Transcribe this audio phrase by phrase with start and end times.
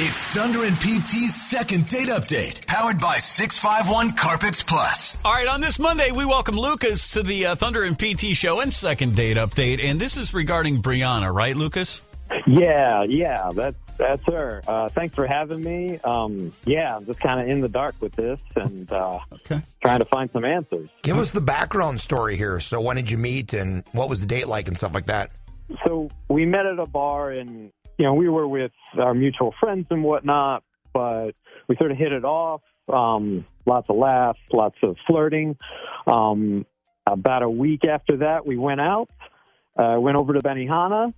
[0.00, 5.16] It's Thunder and PT's second date update, powered by 651 Carpets Plus.
[5.24, 8.60] All right, on this Monday, we welcome Lucas to the uh, Thunder and PT show
[8.60, 9.82] and second date update.
[9.82, 12.00] And this is regarding Brianna, right, Lucas?
[12.46, 14.62] Yeah, yeah, that's that's her.
[14.68, 15.98] Uh, thanks for having me.
[16.04, 19.60] Um, yeah, I'm just kind of in the dark with this and uh, Okay.
[19.82, 20.88] trying to find some answers.
[21.02, 22.60] Give us the background story here.
[22.60, 25.32] So, when did you meet and what was the date like and stuff like that?
[25.84, 29.86] So we met at a bar, and you know we were with our mutual friends
[29.90, 30.62] and whatnot,
[30.94, 31.32] but
[31.68, 32.62] we sort of hit it off.
[32.92, 35.56] Um, lots of laughs, lots of flirting.
[36.06, 36.64] Um,
[37.06, 39.10] about a week after that, we went out,
[39.76, 41.12] uh, went over to Benihana,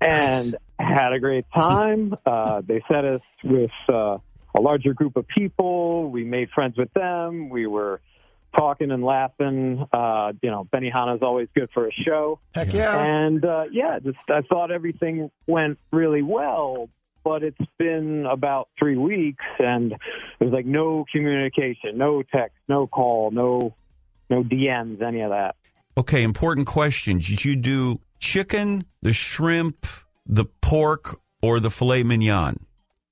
[0.00, 2.14] and had a great time.
[2.26, 4.18] Uh, they set us with uh,
[4.56, 6.10] a larger group of people.
[6.10, 7.48] We made friends with them.
[7.48, 8.00] We were
[8.56, 9.84] talking and laughing.
[9.92, 12.40] Uh, you know, Benihana is always good for a show.
[12.54, 13.04] Heck yeah.
[13.04, 16.88] And uh, yeah, just I thought everything went really well,
[17.22, 19.94] but it's been about three weeks, and
[20.38, 23.74] there's like no communication, no text, no call, no
[24.30, 25.56] no DMs, any of that.
[25.96, 27.18] Okay, important question.
[27.18, 29.86] Did you do chicken, the shrimp,
[30.26, 32.66] the pork, or the filet mignon?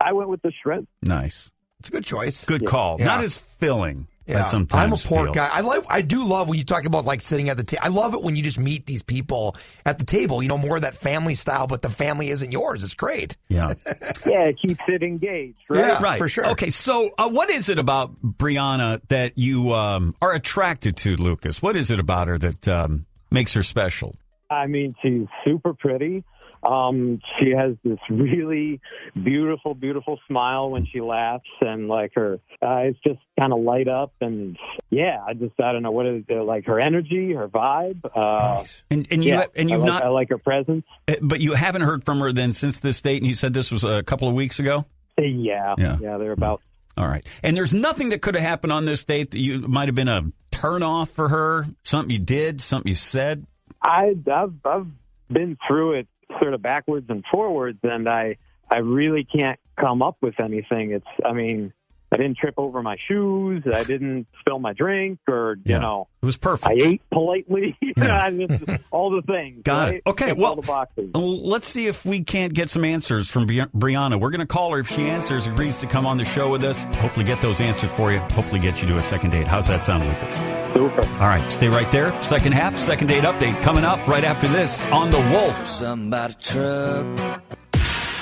[0.00, 0.88] I went with the shrimp.
[1.02, 1.52] Nice.
[1.78, 2.44] It's a good choice.
[2.44, 2.96] Good call.
[2.98, 3.06] Yeah.
[3.06, 4.08] Not as filling.
[4.28, 5.32] I Yeah, sometimes I'm a pork feel.
[5.34, 5.48] guy.
[5.52, 5.86] I love.
[5.88, 7.82] I do love when you talk about like sitting at the table.
[7.84, 10.42] I love it when you just meet these people at the table.
[10.42, 12.82] You know, more of that family style, but the family isn't yours.
[12.82, 13.36] It's great.
[13.48, 13.74] Yeah.
[14.26, 15.78] Yeah, it keeps it engaged, right?
[15.78, 16.02] Yeah.
[16.02, 16.18] right.
[16.18, 16.46] for sure.
[16.48, 21.62] Okay, so uh, what is it about Brianna that you um, are attracted to, Lucas?
[21.62, 24.16] What is it about her that um, makes her special?
[24.50, 26.24] I mean, she's super pretty.
[26.66, 28.80] Um, she has this really
[29.22, 34.12] beautiful, beautiful smile when she laughs, and like her eyes just kind of light up.
[34.20, 34.58] And
[34.90, 38.04] yeah, I just I don't know what is it, like her energy, her vibe.
[38.04, 38.82] Uh, Nice.
[38.90, 40.84] And and you yeah, and you've I like, not, I like her presence.
[41.08, 43.18] uh, but you haven't heard from her then since this date.
[43.22, 44.84] And you said this was a couple of weeks ago.
[45.18, 45.98] Yeah, Yeah.
[46.00, 46.60] yeah, they're about
[46.96, 47.24] All right.
[47.42, 50.08] And there's nothing that could have happened on this date that you might have been
[50.08, 51.66] a turn off for her.
[51.84, 53.46] Something you did, something you said.
[53.82, 54.86] I, I've I've
[55.30, 56.08] been through it
[56.40, 58.36] sort of backwards and forwards, and I
[58.70, 60.92] I really can't come up with anything.
[60.92, 61.72] It's I mean
[62.16, 65.76] I didn't trip over my shoes, I didn't spill my drink, or Yeah.
[65.76, 66.66] you know It was perfect.
[66.66, 67.76] I ate politely.
[67.98, 69.62] I just, all the things.
[69.64, 69.94] Got right?
[69.96, 70.02] it.
[70.06, 71.10] Okay, Check well, all the boxes.
[71.14, 74.18] Well, Let's see if we can't get some answers from Brianna.
[74.18, 74.78] We're going to call her.
[74.78, 77.90] If she answers, agrees to come on the show with us, hopefully get those answers
[77.90, 78.18] for you.
[78.18, 79.46] Hopefully get you to a second date.
[79.46, 80.34] How's that sound, Lucas?
[80.74, 81.06] Super.
[81.20, 82.20] All right, stay right there.
[82.22, 85.66] Second half, second date update coming up right after this on The Wolf.
[85.66, 87.42] Somebody truck.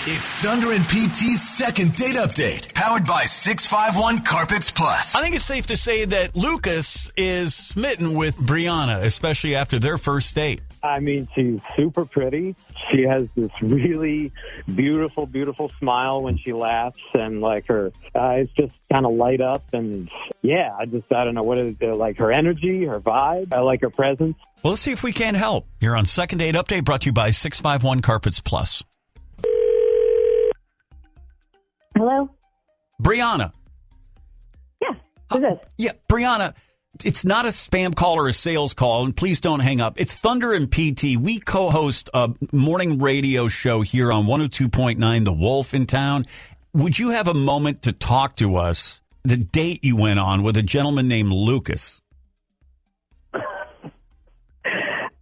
[0.06, 5.16] It's Thunder and PT's second date update, powered by 651 Carpets Plus.
[5.16, 9.97] I think it's safe to say that Lucas is smitten with Brianna, especially after their
[9.97, 10.60] first date.
[10.82, 12.54] I mean, she's super pretty.
[12.93, 14.31] She has this really
[14.75, 19.64] beautiful, beautiful smile when she laughs, and like her eyes just kind of light up.
[19.72, 20.10] And
[20.43, 23.54] yeah, I just I don't know what is it like her energy, her vibe.
[23.54, 24.37] I like her presence.
[24.62, 25.66] Well, let's see if we can help.
[25.81, 28.84] You're on Second Date Update brought to you by 651 Carpets Plus.
[31.97, 32.28] Hello?
[33.03, 33.53] Brianna.
[34.81, 34.94] Yeah.
[35.31, 35.59] Who's this?
[35.78, 36.55] Yeah, Brianna,
[37.05, 40.00] it's not a spam call or a sales call, and please don't hang up.
[40.00, 41.17] It's Thunder and PT.
[41.19, 46.26] We co host a morning radio show here on 102.9 The Wolf in town.
[46.73, 49.00] Would you have a moment to talk to us?
[49.23, 52.00] The date you went on with a gentleman named Lucas.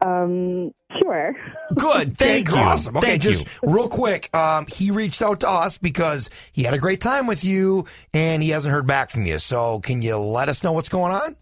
[0.04, 1.34] Um, sure.
[1.76, 2.16] Good.
[2.18, 2.56] Thank you.
[2.56, 2.96] Awesome.
[2.96, 3.70] Okay, Thank just you.
[3.72, 4.34] real quick.
[4.36, 8.42] Um, he reached out to us because he had a great time with you and
[8.42, 9.38] he hasn't heard back from you.
[9.38, 11.36] So, can you let us know what's going on?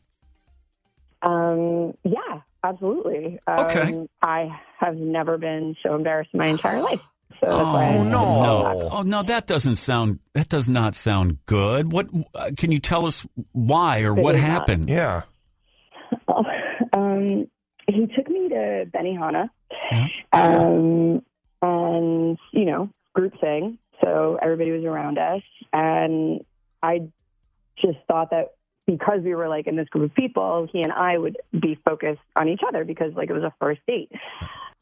[1.23, 3.39] Um, yeah, absolutely.
[3.47, 4.07] Um, Okay.
[4.23, 4.49] I
[4.79, 7.01] have never been so embarrassed in my entire life.
[7.41, 8.11] So Oh, no.
[8.43, 8.89] No.
[8.93, 10.19] Oh no, that doesn't sound.
[10.35, 11.91] That does not sound good.
[11.93, 14.51] What uh, can you tell us why or It what is not.
[14.51, 14.91] happened?
[14.91, 15.23] Um,
[16.93, 17.47] Um,
[17.89, 19.51] he took me to Benihana,
[20.33, 21.23] um,
[21.63, 23.79] and you know, group thing.
[24.03, 25.43] So everybody was around us,
[25.73, 26.45] and
[26.83, 27.09] I
[27.77, 28.55] just thought that
[28.87, 32.21] because we were like in this group of people, he and I would be focused
[32.37, 34.11] on each other because like it was a first date.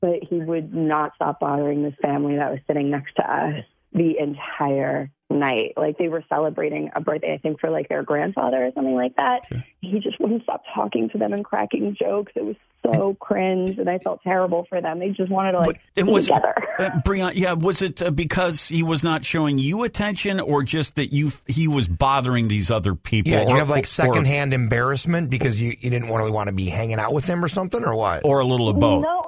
[0.00, 4.19] But he would not stop bothering this family that was sitting next to us the
[4.19, 5.75] entire night.
[5.76, 9.17] Like they were celebrating a birthday, I think, for like their grandfather or something like
[9.17, 9.40] that.
[9.81, 12.32] He just wouldn't stop talking to them and cracking jokes.
[12.35, 12.56] It was
[12.87, 14.99] so cringe, and I felt terrible for them.
[15.00, 16.55] They just wanted to like And be was together.
[16.79, 17.32] uh, Brian?
[17.35, 21.31] Yeah, was it uh, because he was not showing you attention, or just that you
[21.46, 23.32] he was bothering these other people?
[23.32, 26.55] Yeah, do you have like or- secondhand embarrassment because you, you didn't really want to
[26.55, 28.25] be hanging out with him or something, or what?
[28.25, 29.02] or, a little of both?
[29.02, 29.28] No,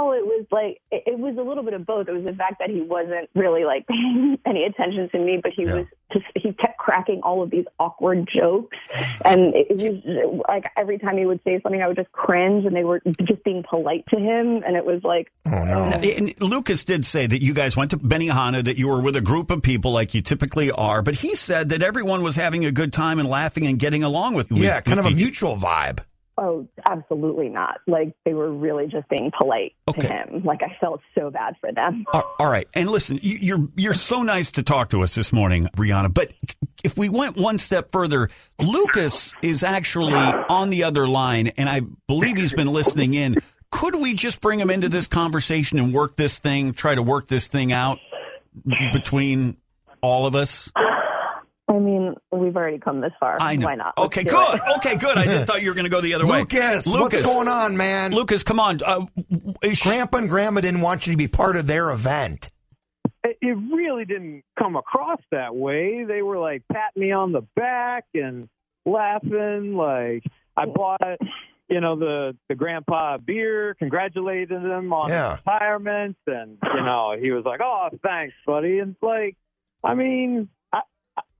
[0.00, 0.12] not all.
[0.12, 2.08] It was like it, it was a little bit of both.
[2.08, 5.52] It was the fact that he wasn't really like paying any attention to me, but
[5.54, 8.76] he was just he kept cracking all of these awkward jokes,
[9.24, 12.64] and it, it was like every time he would say something, I would just cringe,
[12.64, 15.80] and they were just being polite to him, and it was like, oh no.
[15.80, 16.00] Oh.
[16.00, 19.20] And Lucas did say that you guys went to Benihana, that you were with a
[19.20, 22.72] group of people like you typically are, but he said that everyone was having a
[22.72, 24.50] good time and laughing and getting along with.
[24.50, 26.00] with yeah, kind of a each- mutual vibe.
[26.40, 27.80] Oh, absolutely not.
[27.86, 30.08] Like they were really just being polite Okay.
[30.08, 30.42] to him.
[30.44, 32.04] Like I felt so bad for them.
[32.12, 35.68] All- right, and listen, you, you're you're so nice to talk to us this morning,
[35.76, 36.12] Brianna.
[36.12, 36.32] But
[36.82, 38.28] if we went one step further,
[38.58, 43.36] Lucas is actually on the other line, and I believe he's been listening in.
[43.70, 47.28] Could we just bring him into this conversation and work this thing, try to work
[47.28, 48.00] this thing out
[48.92, 49.56] between
[50.00, 50.72] all of us?
[51.70, 53.36] I mean, we've already come this far.
[53.40, 53.66] I know.
[53.68, 53.94] Why not?
[53.96, 54.54] Let's Okay, good.
[54.56, 54.60] it.
[54.78, 55.16] Okay, good.
[55.16, 56.40] I just thought you were going to go the other way.
[56.40, 57.20] Lucas, what's Lucas.
[57.22, 58.10] going on, man?
[58.12, 58.80] Lucas, come on.
[58.84, 59.06] Uh,
[59.62, 62.50] is- Grandpa and Grandma didn't want you to be part of their event.
[63.22, 66.02] it it really didn't come across that way.
[66.04, 68.48] They were like patting me on the back and
[68.84, 69.74] laughing.
[69.76, 70.24] Like
[70.56, 71.00] I bought,
[71.68, 75.30] you know, the the grandpa beer, congratulated him on Yeah.
[75.36, 79.36] his retirement, and you know, he was like, "Oh, thanks, buddy." And like,
[79.84, 80.48] I mean,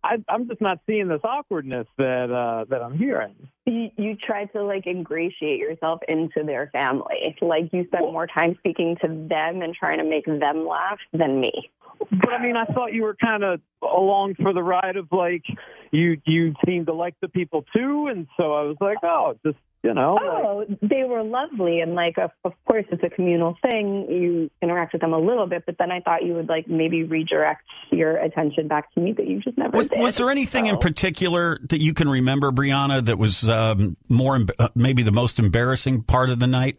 [0.02, 3.34] I, I'm just not seeing this awkwardness that uh that I'm hearing.
[3.66, 7.36] you, you try to like ingratiate yourself into their family.
[7.40, 11.40] Like you spend more time speaking to them and trying to make them laugh than
[11.40, 11.70] me.
[12.10, 15.44] But I mean, I thought you were kind of along for the ride of like
[15.90, 19.58] you you seemed to like the people too, and so I was like, oh, just
[19.82, 23.56] you know, like, Oh, they were lovely, and like, of, of course, it's a communal
[23.70, 24.06] thing.
[24.10, 27.04] You interact with them a little bit, but then I thought you would like maybe
[27.04, 29.98] redirect your attention back to me, that you just never Was, did.
[30.00, 34.68] was there anything in particular that you can remember, Brianna, that was um, more, uh,
[34.74, 36.78] maybe the most embarrassing part of the night?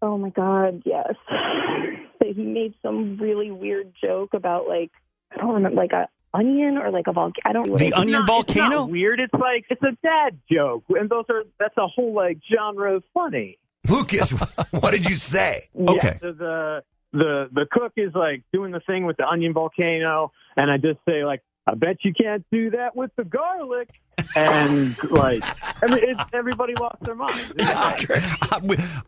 [0.00, 1.14] Oh my God, yes.
[2.26, 4.90] That he made some really weird joke about like
[5.32, 7.42] I don't remember, like a onion or like a volcano.
[7.48, 7.68] I don't.
[7.68, 7.76] Know.
[7.76, 8.76] The like, onion not- It's volcano?
[8.82, 9.20] not weird.
[9.20, 13.04] It's like it's a dad joke, and those are that's a whole like genre of
[13.14, 13.58] funny.
[13.88, 14.30] Lucas,
[14.70, 15.68] what did you say?
[15.78, 16.16] Okay.
[16.20, 16.82] So the
[17.12, 20.98] the the cook is like doing the thing with the onion volcano, and I just
[21.08, 23.90] say like, I bet you can't do that with the garlic,
[24.36, 25.42] and like
[25.82, 27.40] every, it's, everybody lost their mind.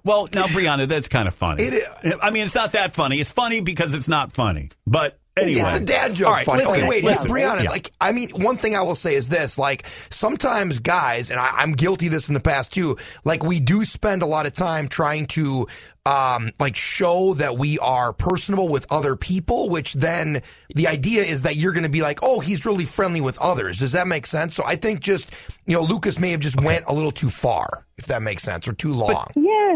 [0.05, 1.62] well, now, Brianna, that's kind of funny.
[1.64, 3.20] It is- I mean, it's not that funny.
[3.20, 4.70] It's funny because it's not funny.
[4.87, 5.61] But anyway.
[5.61, 6.29] It's a dad joke.
[6.29, 6.64] All right, funny.
[6.64, 7.31] listen, okay, wait, listen.
[7.31, 7.64] Brianna.
[7.64, 7.70] Yeah.
[7.70, 11.50] Like, I mean, one thing I will say is this: like, sometimes guys, and I,
[11.56, 12.96] I'm guilty of this in the past too.
[13.25, 15.67] Like, we do spend a lot of time trying to,
[16.06, 19.69] um, like, show that we are personable with other people.
[19.69, 20.43] Which then
[20.74, 23.79] the idea is that you're going to be like, oh, he's really friendly with others.
[23.79, 24.55] Does that make sense?
[24.55, 25.32] So I think just,
[25.67, 28.67] you know, Lucas may have just went a little too far, if that makes sense,
[28.69, 29.27] or too long.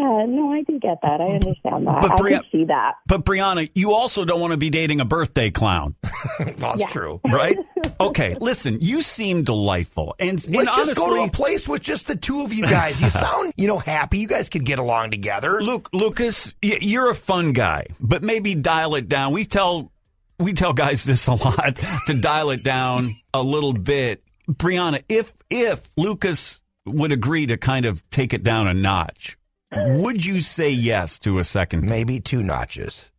[0.03, 1.21] Yeah, no, I do get that.
[1.21, 2.03] I understand that.
[2.03, 2.95] But I Bria- can see that.
[3.07, 5.95] But Brianna, you also don't want to be dating a birthday clown,
[6.57, 7.21] That's it's true.
[7.33, 7.57] right?
[8.01, 11.83] okay, listen, you seem delightful, and, and Let's honestly, just go to a place with
[11.83, 13.01] just the two of you guys.
[13.01, 14.19] You sound, you know, happy.
[14.19, 15.63] You guys could get along together.
[15.63, 19.33] Luke, Lucas, you're a fun guy, but maybe dial it down.
[19.33, 19.93] We tell
[20.41, 21.77] we tell guys this a lot
[22.09, 24.25] to dial it down a little bit.
[24.51, 29.37] Brianna, if if Lucas would agree to kind of take it down a notch,
[29.75, 31.85] would you say yes to a second?
[31.85, 33.11] Maybe two notches.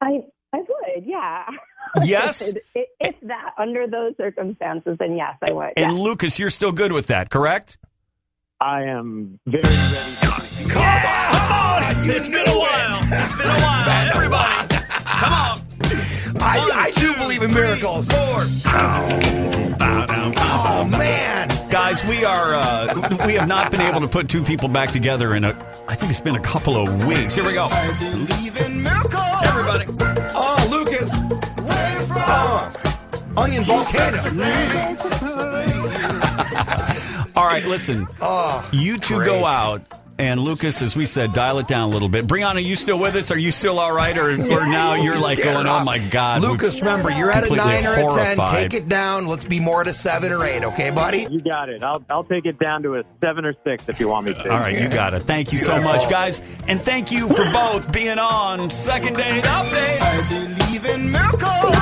[0.00, 0.20] I
[0.52, 1.46] I would, yeah.
[2.04, 2.40] Yes?
[2.74, 5.72] if, if that under those circumstances, then yes, I would.
[5.76, 6.02] And yeah.
[6.04, 7.78] Lucas, you're still good with that, correct?
[8.60, 10.14] I am very ready.
[10.20, 10.26] To
[10.72, 11.82] Come on!
[12.08, 13.00] It's been a while.
[13.02, 14.10] It's been a while.
[14.14, 15.60] Everybody, come on.
[16.42, 18.08] I, I do believe in miracles.
[18.08, 18.44] Four.
[19.82, 21.49] Oh, man.
[21.90, 25.34] Guys, we are uh, we have not been able to put two people back together
[25.34, 25.48] in a
[25.88, 27.34] I think it's been a couple of weeks.
[27.34, 27.68] Here we go.
[27.98, 29.24] Believe in miracles.
[29.42, 29.86] Everybody.
[30.32, 31.12] Oh, Lucas.
[31.66, 32.22] Where from?
[32.24, 32.72] Oh,
[33.38, 34.18] Onion volcano.
[37.34, 38.06] All right, listen.
[38.20, 39.26] Oh, You two great.
[39.26, 39.82] go out
[40.20, 42.26] And Lucas, as we said, dial it down a little bit.
[42.26, 43.30] Brianna, are you still with us?
[43.30, 44.16] Are you still all right?
[44.18, 46.42] Or, or now you're like going, oh my God.
[46.42, 48.46] Lucas, remember, you're at a nine or a ten.
[48.48, 49.26] Take it down.
[49.26, 51.26] Let's be more at a seven or eight, okay, buddy?
[51.30, 51.82] You got it.
[51.82, 54.42] I'll I'll take it down to a seven or six if you want me to.
[54.42, 55.20] All right, you got it.
[55.20, 56.42] Thank you so much, guys.
[56.68, 60.00] And thank you for both being on Second Date Update.
[60.02, 61.76] I believe in miracles.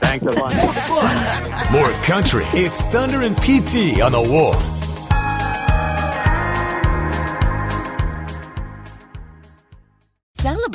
[0.00, 1.70] Thanks a bunch.
[1.70, 2.44] More country.
[2.58, 4.85] It's Thunder and PT on the Wolf.